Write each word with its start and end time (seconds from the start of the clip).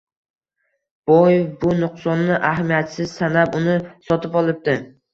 Boy 1.11 1.35
bu 1.65 1.75
nuqsonni 1.85 2.33
ahamiyatsiz 2.49 3.15
sanab, 3.23 3.63
uni 3.63 3.81
sotib 4.11 4.45
olibdi 4.45 4.81